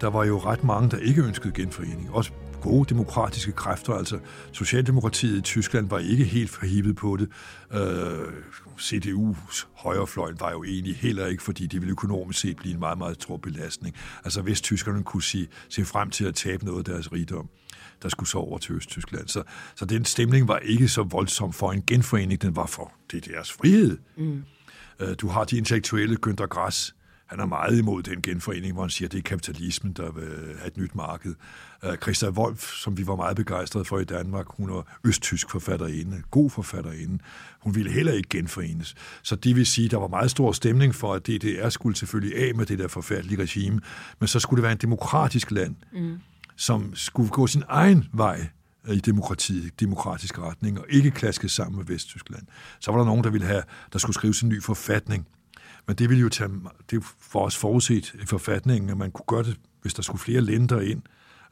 [0.02, 2.10] Der var jo ret mange, der ikke ønskede genforening.
[2.12, 3.94] Også gode demokratiske kræfter.
[3.94, 4.20] Altså,
[4.52, 7.30] Socialdemokratiet i Tyskland var ikke helt forhibet på det.
[7.74, 8.28] Øh,
[8.80, 12.98] CDU's højrefløjen var jo egentlig heller ikke, fordi det ville økonomisk set blive en meget,
[12.98, 13.96] meget stor belastning.
[14.24, 17.50] Altså, hvis tyskerne kunne se, se frem til at tabe noget af deres rigdom
[18.04, 19.28] der skulle så over til Østtyskland.
[19.28, 19.44] Så,
[19.76, 23.52] så den stemning var ikke så voldsom for en genforening, den var for det deres
[23.52, 23.98] frihed.
[24.18, 24.44] Mm.
[25.02, 26.96] Øh, du har de intellektuelle Günther Grass,
[27.32, 30.56] han er meget imod den genforening, hvor han siger, at det er kapitalismen, der vil
[30.58, 31.36] have et nyt marked.
[31.88, 36.22] Uh, Christa Wolf, som vi var meget begejstrede for i Danmark, hun er østtysk forfatterinde,
[36.32, 37.20] god forfatterinde.
[37.60, 38.96] Hun ville heller ikke genforenes.
[39.24, 42.38] Så det vil sige, at der var meget stor stemning for, at DDR skulle selvfølgelig
[42.38, 43.82] af med det der forfærdelige regime,
[44.20, 45.76] men så skulle det være en demokratisk land.
[45.94, 46.20] Mm
[46.62, 48.48] som skulle gå sin egen vej
[48.88, 52.44] i demokrati, demokratisk retning, og ikke klaske sammen med Vesttyskland.
[52.80, 53.64] Så var der nogen, der ville have,
[53.94, 55.28] der skulle skrives en ny forfatning.
[55.88, 56.50] Men det ville jo tage,
[56.92, 60.42] det for os forudset i forfatningen, at man kunne gøre det, hvis der skulle flere
[60.42, 61.02] lænder ind,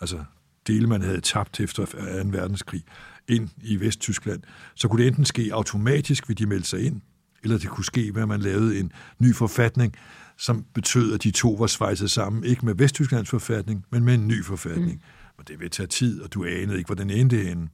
[0.02, 0.24] altså
[0.68, 1.98] dele, man havde tabt efter 2.
[2.26, 2.84] verdenskrig,
[3.28, 4.42] ind i Vesttyskland,
[4.76, 7.02] så kunne det enten ske automatisk, ved de meldte sig ind,
[7.44, 9.94] eller det kunne ske, ved at man lavede en ny forfatning,
[10.38, 14.28] som betød, at de to var svejset sammen, ikke med Vesttysklands forfatning, men med en
[14.28, 14.94] ny forfatning.
[14.94, 15.19] Mm.
[15.40, 17.70] Og det vil tage tid, og du anede ikke, hvor den endte henne.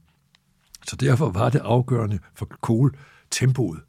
[0.88, 2.96] Så derfor var det afgørende for Kohl
[3.30, 3.80] tempoet.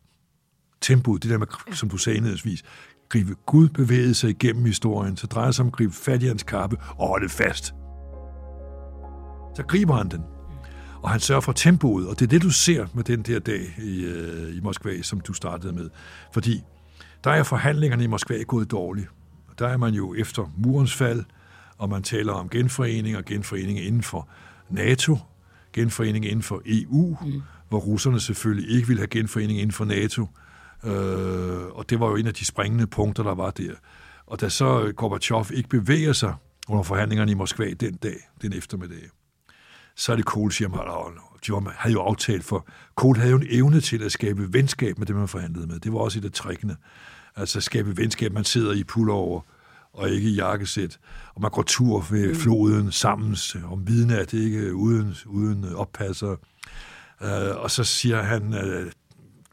[0.81, 2.63] Tempoet, det der med, som du sagde indledningsvis,
[3.09, 6.27] gribe Gud bevægede sig igennem historien, så drejer det sig om at gribe fat i
[6.27, 7.65] hans kappe og holde fast.
[9.55, 10.23] Så griber han den.
[11.01, 13.75] Og han sørger for tempoet, og det er det, du ser med den der dag
[13.77, 15.89] i, øh, i Moskva, som du startede med.
[16.33, 16.63] Fordi
[17.23, 19.07] der er forhandlingerne i Moskva gået dårligt.
[19.59, 21.23] Der er man jo efter murens fald,
[21.77, 24.29] og man taler om genforening og genforening inden for
[24.69, 25.17] NATO,
[25.73, 27.41] genforening inden for EU, mm.
[27.69, 30.27] hvor russerne selvfølgelig ikke ville have genforening inden for NATO.
[30.83, 33.73] Øh, og det var jo en af de springende punkter, der var der.
[34.25, 36.33] Og da så Gorbachev ikke bevæger sig
[36.67, 39.09] under forhandlingerne i Moskva den dag, den eftermiddag,
[39.95, 40.79] så er det Kohl, siger man,
[41.47, 44.97] de var, havde jo aftalt, for Kohl havde jo en evne til at skabe venskab
[44.97, 45.79] med det, man forhandlede med.
[45.79, 46.75] Det var også et af trækkene.
[47.35, 49.41] Altså skabe venskab, man sidder i pullover
[49.97, 50.99] og ikke i jakkesæt,
[51.35, 52.35] og man går tur ved mm.
[52.35, 56.35] floden sammen om midnat, ikke uden, uden oppasser.
[57.21, 58.91] Uh, og så siger han, uh,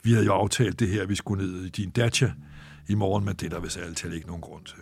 [0.03, 2.31] vi havde jo aftalt det her, vi skulle ned i din dacha
[2.89, 4.79] i morgen, men det er der vist altid ikke nogen grund til.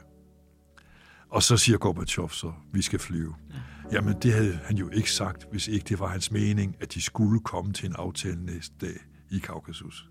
[1.29, 3.35] Og så siger Gorbachev så, vi skal flyve.
[3.51, 3.57] Ja.
[3.93, 7.03] Jamen, det havde han jo ikke sagt, hvis ikke det var hans mening, at de
[7.03, 8.97] skulle komme til en aftale næste dag
[9.31, 10.09] i Kaukasus.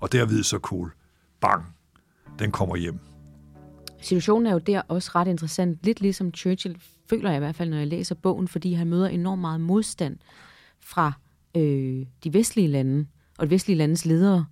[0.00, 0.90] Og der ved så Kohl,
[1.40, 1.64] bang,
[2.38, 3.11] den kommer hjem.
[4.02, 5.78] Situationen er jo der også ret interessant.
[5.82, 6.76] Lidt ligesom Churchill,
[7.10, 10.16] føler jeg i hvert fald, når jeg læser bogen, fordi han møder enormt meget modstand
[10.80, 11.12] fra
[11.56, 13.06] øh, de vestlige lande
[13.38, 14.44] og de vestlige landes ledere.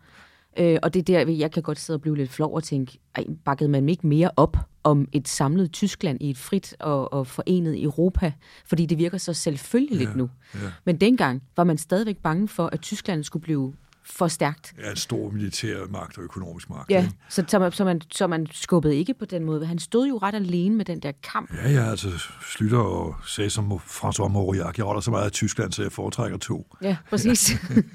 [0.58, 2.98] Øh, og det er der, jeg kan godt sidde og blive lidt flov og tænke,
[3.14, 7.26] ej, bakkede man ikke mere op om et samlet Tyskland i et frit og, og
[7.26, 8.32] forenet Europa?
[8.64, 10.30] Fordi det virker så selvfølgeligt ja, nu.
[10.54, 10.58] Ja.
[10.84, 14.74] Men dengang var man stadigvæk bange for, at Tyskland skulle blive for stærkt.
[14.78, 16.90] Ja, en stor militær magt og økonomisk magt.
[16.90, 19.66] Ja, så, så, man, så, man, så man skubbede ikke på den måde.
[19.66, 21.54] Han stod jo ret alene med den der kamp.
[21.54, 22.10] Ja, ja, altså
[22.42, 26.38] Slytter og sagde som François Mauriac, jeg holder så meget af Tyskland, så jeg foretrækker
[26.38, 26.76] to.
[26.82, 27.52] Ja, præcis.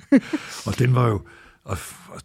[0.67, 1.21] og den var jo,
[1.63, 1.77] og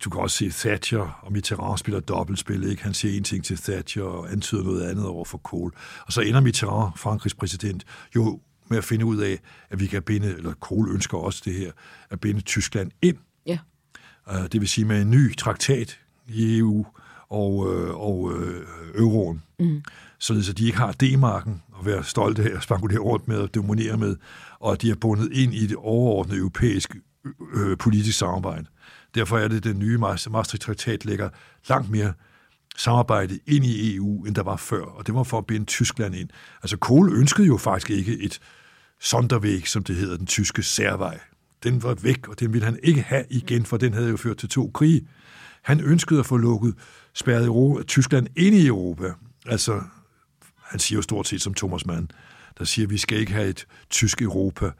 [0.04, 2.70] du kan også se Thatcher og Mitterrand spiller dobbeltspil.
[2.70, 2.82] Ikke?
[2.82, 5.72] Han siger en ting til Thatcher og antyder noget andet over for Kohl.
[6.06, 7.84] Og så ender Mitterrand, Frankrigs præsident,
[8.16, 9.38] jo med at finde ud af,
[9.70, 11.72] at vi kan binde, eller Kohl ønsker også det her,
[12.10, 13.16] at binde Tyskland ind
[14.32, 16.86] Øh, det vil sige med en ny traktat i EU
[17.28, 19.82] og, øh, og øh, euroen, mm.
[20.18, 23.54] således at de ikke har D-marken at være stolte af at spankulere rundt med og
[23.54, 24.16] dominere med,
[24.60, 27.00] og at de er bundet ind i det overordnede europæiske
[27.54, 28.66] øh, politisk samarbejde.
[29.14, 29.98] Derfor er det, den nye
[30.30, 31.28] Maastricht-traktat lægger
[31.68, 32.12] langt mere
[32.76, 36.14] samarbejde ind i EU, end der var før, og det var for at binde Tyskland
[36.14, 36.28] ind.
[36.62, 38.40] Altså Kohl ønskede jo faktisk ikke et
[39.00, 41.18] Sondervæg, som det hedder, den tyske særvej.
[41.62, 44.36] Den var væk, og den ville han ikke have igen, for den havde jo ført
[44.36, 45.08] til to krige.
[45.62, 46.74] Han ønskede at få lukket
[47.14, 49.12] spærret Europa, Tyskland ind i Europa.
[49.46, 49.82] Altså,
[50.56, 52.10] han siger jo stort set som Thomas Mann,
[52.58, 54.70] der siger, at vi skal ikke have et tysk Europa,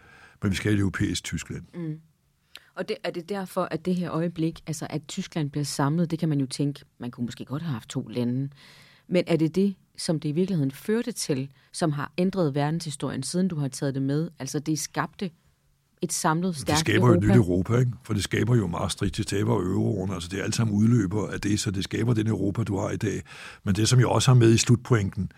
[0.42, 1.62] men vi skal have et europæisk Tyskland.
[1.74, 2.00] Mm.
[2.74, 6.18] Og det, er det derfor, at det her øjeblik, altså at Tyskland bliver samlet, det
[6.18, 8.48] kan man jo tænke, man kunne måske godt have haft to lande.
[9.08, 13.48] Men er det det, som det i virkeligheden førte til, som har ændret verdenshistorien, siden
[13.48, 14.30] du har taget det med?
[14.38, 15.30] Altså det skabte
[16.02, 17.26] et samlet, stærkt Det skaber Europa.
[17.26, 17.92] jo et nyt Europa, ikke?
[18.04, 21.40] for det skaber jo Maastricht, det skaber euroen, altså det er alt sammen udløber af
[21.40, 23.22] det, så det skaber den Europa, du har i dag.
[23.64, 25.32] Men det, som jeg også har med i slutpointen,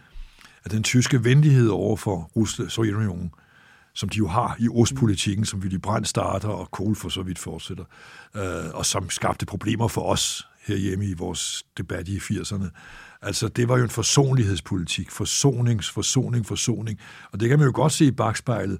[0.64, 3.30] at den tyske venlighed over for Rusland, Sovjetunionen,
[3.94, 7.38] som de jo har i ostpolitikken, som Willy Brandt starter, og Kohl for så vidt
[7.38, 7.84] fortsætter,
[8.36, 12.66] øh, og som skabte problemer for os herhjemme i vores debat i 80'erne.
[13.22, 15.10] Altså, det var jo en forsonlighedspolitik.
[15.10, 16.98] Forsonings, forsoning, forsoning.
[17.32, 18.78] Og det kan man jo godt se i bagspejlet.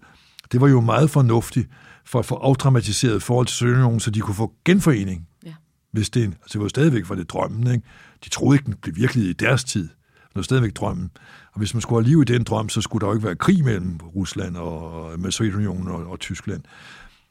[0.52, 1.68] Det var jo meget fornuftigt
[2.04, 5.28] for at få afdramatiseret forhold til Sønderjylland, så de kunne få genforening.
[5.46, 5.54] Ja.
[5.92, 7.72] Hvis det, altså det var stadigvæk for det drømmen.
[7.72, 7.86] Ikke?
[8.24, 9.88] De troede ikke, den blev virkelig i deres tid.
[10.12, 11.10] Det var stadigvæk drømmen.
[11.52, 13.36] Og hvis man skulle have liv i den drøm, så skulle der jo ikke være
[13.36, 16.62] krig mellem Rusland og med Sovjetunionen og, og Tyskland.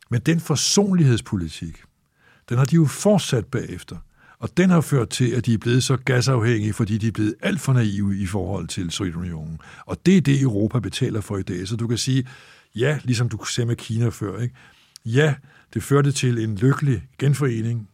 [0.10, 1.84] Men den forsonlighedspolitik,
[2.50, 3.98] den har de jo fortsat bagefter.
[4.40, 7.36] Og den har ført til, at de er blevet så gasafhængige, fordi de er blevet
[7.42, 9.60] alt for naive i forhold til Sovjetunionen.
[9.86, 11.68] Og det er det, Europa betaler for i dag.
[11.68, 12.28] Så du kan sige,
[12.76, 14.56] ja, ligesom du ser med Kina før, ikke?
[15.06, 15.36] ja,
[15.74, 17.90] det førte til en lykkelig genforening.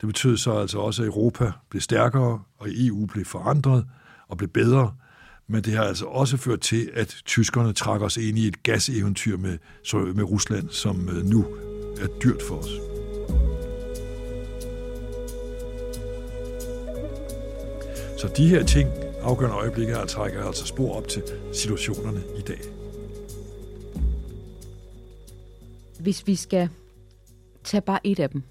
[0.00, 3.86] Det betød så altså også, at Europa blev stærkere, og EU blev forandret
[4.28, 4.94] og blev bedre.
[5.46, 9.36] Men det har altså også ført til, at tyskerne trækker os ind i et gaseventyr
[9.36, 9.58] med,
[10.14, 11.46] med Rusland, som øh, nu
[12.00, 12.70] er dyrt for os.
[18.20, 18.88] Så de her ting,
[19.22, 22.77] afgørende øjeblikke, trækker altså spor op til situationerne i dag.
[25.98, 26.68] Hvis vi skal
[27.64, 28.42] tage bare et af dem,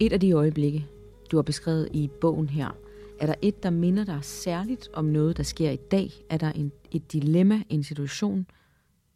[0.00, 0.86] et af de øjeblikke,
[1.30, 2.76] du har beskrevet i bogen her,
[3.20, 6.10] er der et, der minder dig særligt om noget, der sker i dag?
[6.30, 8.46] Er der en, et dilemma, en situation,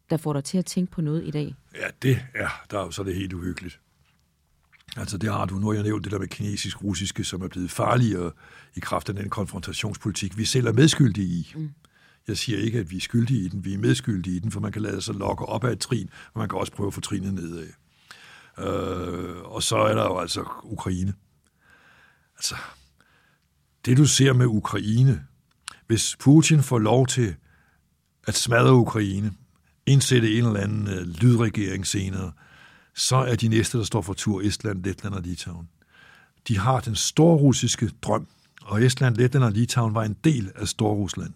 [0.09, 1.55] der får dig til at tænke på noget i dag?
[1.75, 3.79] Ja, det er, der er jo så det helt uhyggeligt.
[4.97, 7.71] Altså det har du, nu har jeg nævnt det der med kinesisk-russiske, som er blevet
[7.71, 8.31] farligere
[8.75, 11.53] i kraft af den konfrontationspolitik, vi selv er medskyldige i.
[11.55, 11.69] Mm.
[12.31, 14.59] Jeg siger ikke, at vi er skyldige i den, vi er medskyldige i den, for
[14.59, 16.93] man kan lade sig lokke op af et trin, og man kan også prøve at
[16.93, 17.67] få trinet nedad.
[18.59, 21.13] Øh, og så er der jo altså Ukraine.
[22.35, 22.55] Altså,
[23.85, 25.25] det du ser med Ukraine,
[25.87, 27.35] hvis Putin får lov til
[28.27, 29.33] at smadre Ukraine,
[29.85, 32.31] indsætte en eller anden øh, lydregering senere,
[32.95, 35.69] så er de næste, der står for tur, Estland, Letland og Litauen.
[36.47, 38.27] De har den storrussiske drøm,
[38.61, 41.33] og Estland, Letland og Litauen var en del af Storrusland.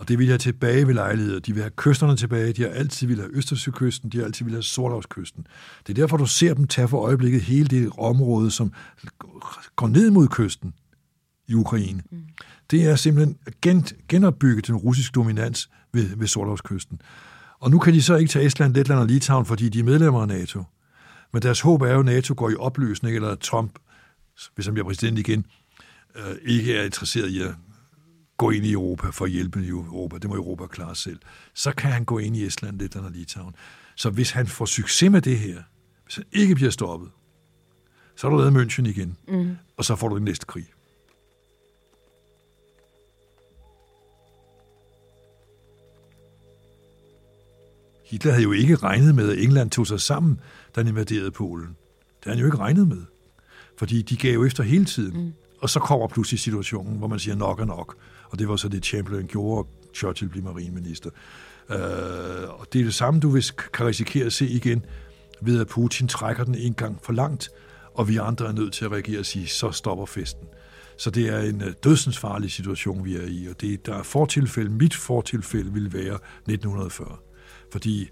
[0.00, 1.40] Og det vil jeg tilbage ved lejligheder.
[1.40, 2.52] De vil have kysterne tilbage.
[2.52, 4.10] De har altid vil have Østersøkysten.
[4.10, 5.46] De har altid vil have Sorthavskysten.
[5.86, 8.72] Det er derfor, du ser dem tage for øjeblikket hele det område, som
[9.76, 10.74] går ned mod kysten
[11.48, 12.02] i Ukraine.
[12.10, 12.22] Mm.
[12.70, 17.00] Det er simpelthen gen, genopbygge den russiske dominans ved, ved Sorthavskysten.
[17.58, 20.22] Og nu kan de så ikke tage Estland, Letland og Litauen, fordi de er medlemmer
[20.22, 20.64] af NATO.
[21.32, 23.78] Men deres håb er jo, at NATO går i opløsning, eller at Trump,
[24.54, 25.46] hvis han bliver præsident igen,
[26.16, 27.54] øh, ikke er interesseret i at
[28.40, 30.18] gå ind i Europa for at hjælpe i Europa.
[30.18, 31.18] Det må Europa klare selv.
[31.54, 33.54] Så kan han gå ind i Estland, Letland og Litauen.
[33.96, 35.62] Så hvis han får succes med det her,
[36.04, 37.10] hvis han ikke bliver stoppet,
[38.16, 39.56] så har du lavet München igen, mm.
[39.76, 40.66] og så får du den næste krig.
[48.04, 50.40] Hitler havde jo ikke regnet med, at England tog sig sammen,
[50.74, 51.68] da han invaderede Polen.
[51.68, 53.02] Det havde han jo ikke regnet med.
[53.78, 55.24] Fordi de gav jo efter hele tiden.
[55.24, 55.32] Mm.
[55.62, 57.96] Og så kommer pludselig situationen, hvor man siger nok er nok.
[58.30, 61.10] Og det var så det, Chamberlain gjorde, og Churchill blev marineminister.
[61.70, 61.78] Øh,
[62.60, 63.40] og det er det samme, du
[63.72, 64.84] kan risikere at se igen,
[65.42, 67.50] ved at Putin trækker den en gang for langt,
[67.94, 70.46] og vi andre er nødt til at reagere og sige, så stopper festen.
[70.96, 74.70] Så det er en øh, dødsensfarlig situation, vi er i, og det, der er fortilfælde,
[74.70, 77.16] mit fortilfælde ville være 1940.
[77.72, 78.08] Fordi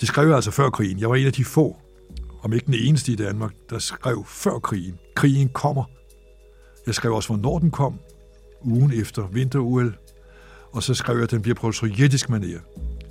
[0.00, 1.00] det skrev jeg altså før krigen.
[1.00, 1.76] Jeg var en af de få,
[2.42, 4.98] om ikke den eneste i Danmark, der skrev før krigen.
[5.14, 5.84] Krigen kommer.
[6.86, 7.98] Jeg skrev også, hvornår den kom,
[8.66, 9.58] ugen efter vinter
[10.72, 12.60] og så skrev jeg, at den bliver på sovjetisk manér.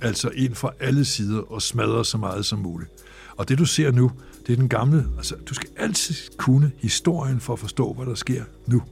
[0.00, 2.90] Altså ind fra alle sider og smadrer så meget som muligt.
[3.36, 4.10] Og det du ser nu,
[4.46, 8.14] det er den gamle, altså du skal altid kunne historien for at forstå, hvad der
[8.14, 8.82] sker nu.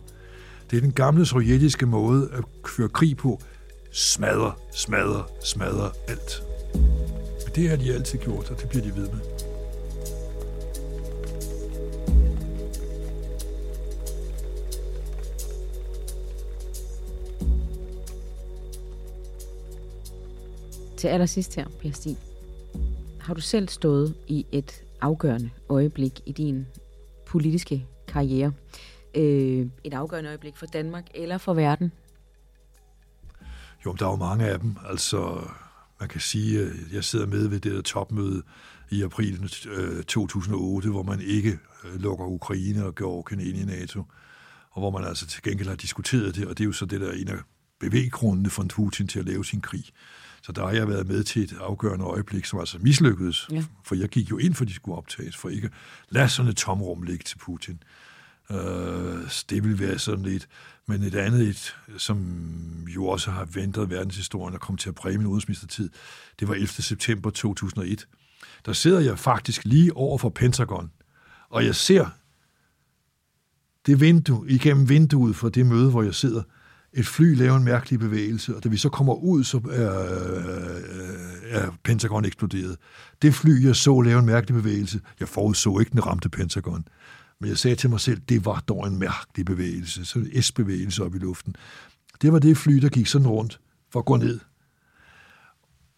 [0.70, 2.44] Det er den gamle sovjetiske måde at
[2.76, 3.40] føre krig på.
[3.92, 6.42] Smadre, smadre, smadre alt.
[7.44, 9.53] Men det har de altid gjort, og det bliver de ved med.
[21.04, 22.16] Til allersidst her, Per Stig.
[23.20, 26.66] Har du selv stået i et afgørende øjeblik i din
[27.26, 28.52] politiske karriere?
[29.14, 31.92] Øh, et afgørende øjeblik for Danmark eller for verden?
[33.84, 34.76] Jo, der er jo mange af dem.
[34.88, 35.48] Altså,
[36.00, 38.42] man kan sige, at jeg sidder med ved det der topmøde
[38.90, 44.02] i april øh, 2008, hvor man ikke øh, lukker Ukraine og Georgien ind i NATO,
[44.70, 47.00] og hvor man altså til gengæld har diskuteret det, og det er jo så det,
[47.00, 47.38] der er en af
[47.80, 49.84] bevæggrundene for Putin til at lave sin krig.
[50.44, 53.64] Så der har jeg været med til et afgørende øjeblik, som altså mislykkedes, ja.
[53.84, 55.70] for jeg gik jo ind for, de skulle optages, for ikke
[56.08, 57.82] lade sådan et tomrum ligge til Putin.
[58.50, 58.56] Uh,
[59.50, 60.48] det vil være sådan lidt.
[60.86, 62.18] Men et andet, et, som
[62.88, 65.90] jo også har ventet verdenshistorien og kom til at præge min udenrigsministertid,
[66.40, 66.68] det var 11.
[66.68, 68.08] september 2001.
[68.66, 70.90] Der sidder jeg faktisk lige over for Pentagon,
[71.48, 72.06] og jeg ser
[73.86, 76.42] det vindue, igennem vinduet for det møde, hvor jeg sidder,
[76.96, 81.60] et fly laver en mærkelig bevægelse, og da vi så kommer ud, så er, øh,
[81.60, 82.76] er Pentagon eksploderet.
[83.22, 86.88] Det fly, jeg så lave en mærkelig bevægelse, jeg forudså ikke, den ramte Pentagon.
[87.40, 91.04] Men jeg sagde til mig selv, det var dog en mærkelig bevægelse, så en S-bevægelse
[91.04, 91.56] op i luften.
[92.22, 93.60] Det var det fly, der gik sådan rundt
[93.92, 94.40] for at gå ned.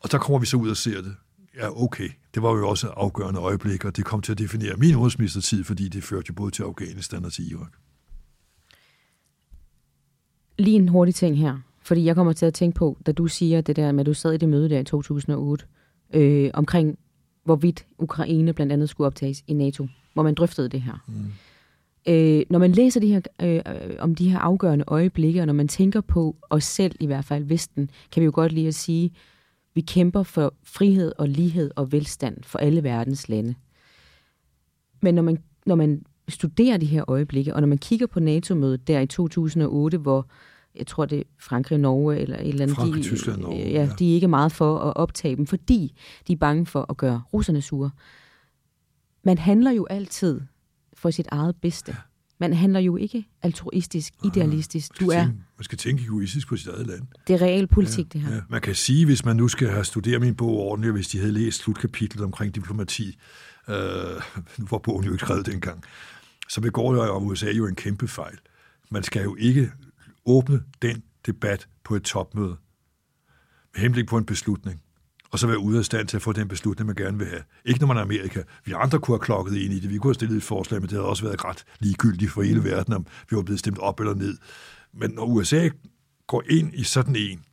[0.01, 1.17] Og så kommer vi så ud og ser det.
[1.57, 2.09] Ja, okay.
[2.35, 5.89] Det var jo også afgørende øjeblik, og det kom til at definere min udenrigsministertid, fordi
[5.89, 7.73] det førte jo både til Afghanistan og til Irak.
[10.59, 13.61] Lige en hurtig ting her, fordi jeg kommer til at tænke på, da du siger
[13.61, 15.65] det der med, at du sad i det møde der i 2008,
[16.15, 16.99] øh, omkring
[17.45, 21.05] hvorvidt Ukraine blandt andet skulle optages i NATO, hvor man drøftede det her.
[21.09, 21.33] Mm.
[22.09, 25.69] Øh, når man læser de her, øh, om de her afgørende øjeblikke, og når man
[25.69, 29.13] tænker på os selv, i hvert fald Vesten, kan vi jo godt lige at sige,
[29.75, 33.55] vi kæmper for frihed og lighed og velstand for alle verdens lande.
[35.03, 38.89] Men når man, når man studerer de her øjeblikke, og når man kigger på NATO-mødet
[38.89, 40.29] der i 2008, hvor
[40.75, 43.69] jeg tror det er Frankrig, Norge eller et eller andet, Frankrig, de, Tyskland, Norge, ja,
[43.69, 43.91] ja.
[43.99, 45.95] de er ikke meget for at optage dem, fordi
[46.29, 47.91] de er bange for at gøre russerne sure.
[49.25, 50.41] Man handler jo altid
[50.95, 51.93] for sit eget bedste.
[51.93, 51.97] Ja.
[52.41, 55.01] Man handler jo ikke altruistisk, idealistisk.
[55.01, 57.03] Du er, tænke, man skal tænke egoistisk på sit eget land.
[57.29, 58.35] Det er real politik, ja, det her.
[58.35, 58.41] Ja.
[58.49, 61.33] Man kan sige, hvis man nu skal have studeret min bog ordentligt, hvis de havde
[61.33, 63.19] læst slutkapitlet omkring diplomati,
[63.69, 63.75] øh,
[64.59, 65.85] nu var bogen jo ikke skrevet dengang,
[66.49, 68.39] så begår jeg om USA jo en kæmpe fejl.
[68.91, 69.73] Man skal jo ikke
[70.27, 72.57] åbne den debat på et topmøde
[73.75, 74.83] med henblik på en beslutning,
[75.31, 77.43] og så være ude af stand til at få den beslutning, man gerne vil have.
[77.65, 78.43] Ikke når man er Amerika.
[78.65, 79.91] Vi andre kunne have klokket ind i det.
[79.91, 82.65] Vi kunne have stillet et forslag, men det havde også været ret ligegyldigt for hele
[82.65, 84.39] verden, om vi var blevet stemt op eller ned.
[84.95, 85.69] Men når USA
[86.27, 87.45] går ind i sådan en,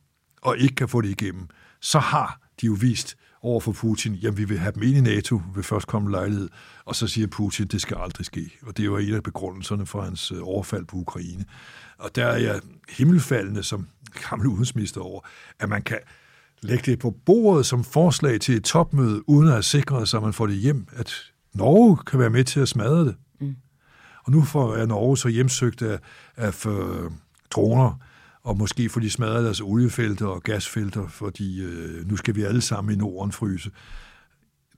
[0.42, 1.48] og ikke kan få det igennem,
[1.80, 5.00] så har de jo vist over for Putin, jamen vi vil have dem ind i
[5.00, 6.48] NATO ved førstkommende lejlighed,
[6.84, 8.50] og så siger Putin, det skal aldrig ske.
[8.62, 11.44] Og det jo en af begrundelserne for hans øh, overfald på Ukraine.
[11.98, 13.86] Og der er jeg himmelfaldende som
[14.30, 15.20] gammel udenrigsminister over,
[15.60, 15.98] at man kan
[16.62, 20.22] lægge det på bordet som forslag til et topmøde, uden at have sikret sig, at
[20.22, 21.12] man får det hjem, at
[21.52, 23.14] Norge kan være med til at smadre det.
[23.40, 23.56] Mm.
[24.24, 25.98] Og nu får Norge så hjemsøgt af,
[26.36, 27.10] af øh,
[27.50, 28.00] droner,
[28.44, 32.60] og måske får de smadret deres oliefelter og gasfelter, fordi øh, nu skal vi alle
[32.60, 33.70] sammen i Norden fryse.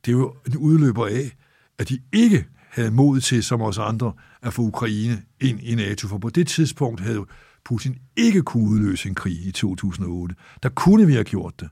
[0.05, 1.37] Det er jo en udløber af,
[1.79, 6.09] at de ikke havde mod til, som os andre, at få Ukraine ind i NATO.
[6.09, 7.25] For på det tidspunkt havde
[7.65, 10.35] Putin ikke kunne udløse en krig i 2008.
[10.63, 11.69] Der kunne vi have gjort det.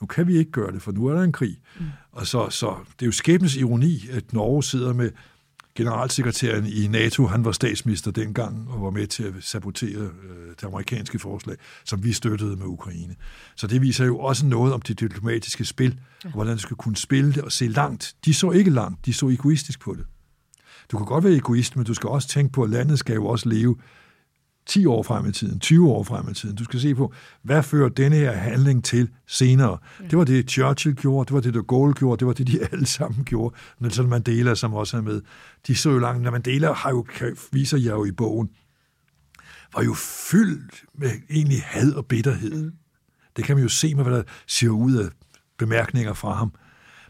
[0.00, 1.56] Nu kan vi ikke gøre det, for nu er der en krig.
[1.80, 1.84] Mm.
[2.12, 5.10] Og så, så det er jo skæbnes ironi, at Norge sidder med
[5.76, 10.64] generalsekretæren i NATO, han var statsminister dengang og var med til at sabotere øh, det
[10.64, 13.14] amerikanske forslag, som vi støttede med Ukraine.
[13.56, 16.96] Så det viser jo også noget om det diplomatiske spil, og hvordan det skal kunne
[16.96, 18.14] spille det og se langt.
[18.24, 20.04] De så ikke langt, de så egoistisk på det.
[20.92, 23.26] Du kan godt være egoist, men du skal også tænke på, at landet skal jo
[23.26, 23.76] også leve
[24.66, 26.56] 10 år frem i tiden, 20 år frem i tiden.
[26.56, 29.78] Du skal se på, hvad fører denne her handling til senere.
[30.00, 30.06] Ja.
[30.06, 32.58] Det var det, Churchill gjorde, det var det, de Gaulle gjorde, det var det, de
[32.72, 33.54] alle sammen gjorde.
[33.78, 35.20] Nelson Mandela, som også er med,
[35.66, 36.22] de så jo langt.
[36.22, 37.06] Når Mandela har jo,
[37.52, 38.48] viser jeg jo i bogen,
[39.74, 39.94] var jo
[40.30, 42.64] fyldt med egentlig had og bitterhed.
[42.64, 42.72] Mm.
[43.36, 45.08] Det kan man jo se med, hvad der siger ud af
[45.58, 46.52] bemærkninger fra ham.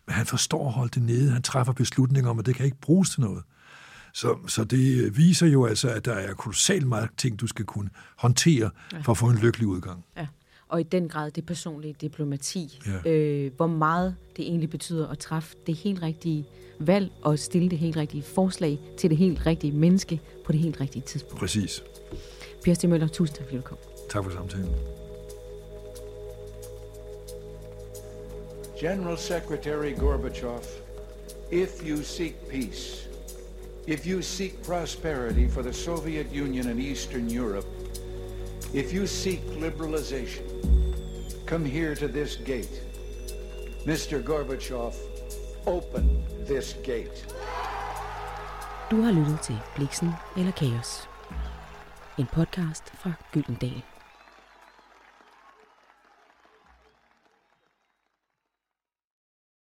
[0.07, 1.31] Men han forstår at holde det nede.
[1.31, 3.43] Han træffer beslutninger om, at det kan ikke bruges til noget.
[4.15, 7.91] Så, så det viser jo altså, at der er kolossalt meget ting, du skal kunne
[8.17, 8.99] håndtere ja.
[8.99, 10.05] for at få en lykkelig udgang.
[10.17, 10.27] Ja.
[10.69, 13.11] Og i den grad det personlige diplomati, ja.
[13.11, 16.45] øh, hvor meget det egentlig betyder at træffe det helt rigtige
[16.81, 20.81] valg og stille det helt rigtige forslag til det helt rigtige menneske på det helt
[20.81, 21.39] rigtige tidspunkt.
[21.39, 21.83] Præcis.
[22.65, 23.79] Per Stig Møller, tusind tak for at
[24.11, 24.69] Tak for samtalen.
[28.81, 30.61] General Secretary Gorbachev,
[31.53, 33.09] if you seek peace,
[33.87, 37.67] If you seek prosperity for the Soviet Union and Eastern Europe,
[38.73, 40.43] if you seek liberalization,
[41.45, 42.81] come here to this gate.
[43.85, 44.23] Mr.
[44.23, 44.95] Gorbachev,
[45.67, 47.27] open this gate.
[48.91, 51.09] Du har lyttet til Bliksen eller Kaos.
[52.19, 53.94] En podcast fra Gyldendal.